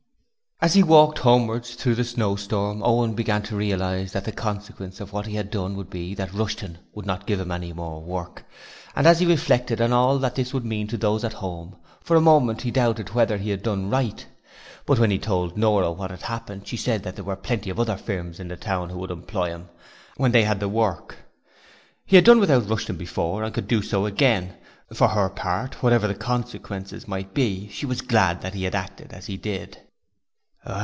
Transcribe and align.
As 0.63 0.75
he 0.75 0.83
walked 0.83 1.17
homewards 1.17 1.73
through 1.73 1.95
the 1.95 2.03
snow 2.03 2.35
storm, 2.35 2.83
Owen 2.83 3.15
began 3.15 3.41
to 3.41 3.55
realize 3.55 4.11
that 4.11 4.25
the 4.25 4.31
consequence 4.31 4.99
of 4.99 5.11
what 5.11 5.25
he 5.25 5.33
had 5.33 5.49
done 5.49 5.75
would 5.75 5.89
be 5.89 6.13
that 6.13 6.35
Rushton 6.35 6.77
would 6.93 7.07
not 7.07 7.25
give 7.25 7.39
him 7.39 7.49
any 7.49 7.73
more 7.73 7.99
work, 8.03 8.45
and 8.95 9.07
as 9.07 9.19
he 9.19 9.25
reflected 9.25 9.81
on 9.81 9.91
all 9.91 10.19
that 10.19 10.35
this 10.35 10.53
would 10.53 10.63
mean 10.63 10.85
to 10.89 10.97
those 10.97 11.23
at 11.23 11.33
home, 11.33 11.77
for 12.03 12.15
a 12.15 12.21
moment 12.21 12.61
he 12.61 12.69
doubted 12.69 13.09
whether 13.15 13.39
he 13.39 13.49
had 13.49 13.63
done 13.63 13.89
right. 13.89 14.23
But 14.85 14.99
when 14.99 15.09
he 15.09 15.17
told 15.17 15.57
Nora 15.57 15.91
what 15.91 16.11
had 16.11 16.21
happened 16.21 16.67
she 16.67 16.77
said 16.77 17.01
there 17.01 17.23
were 17.23 17.35
plenty 17.35 17.71
of 17.71 17.79
other 17.79 17.97
firms 17.97 18.39
in 18.39 18.47
the 18.49 18.55
town 18.55 18.89
who 18.91 18.99
would 18.99 19.09
employ 19.09 19.47
him 19.49 19.69
when 20.17 20.31
they 20.31 20.43
had 20.43 20.59
the 20.59 20.69
work. 20.69 21.17
He 22.05 22.17
had 22.17 22.25
done 22.25 22.39
without 22.39 22.69
Rushton 22.69 22.97
before 22.97 23.43
and 23.43 23.51
could 23.51 23.67
do 23.67 23.81
so 23.81 24.05
again; 24.05 24.53
for 24.93 25.07
her 25.07 25.27
part 25.29 25.81
whatever 25.81 26.07
the 26.07 26.13
consequences 26.13 27.07
might 27.07 27.33
be 27.33 27.67
she 27.69 27.87
was 27.87 28.01
glad 28.01 28.41
that 28.43 28.53
he 28.53 28.65
had 28.65 28.75
acted 28.75 29.11
as 29.11 29.25
he 29.25 29.37
did. 29.37 29.79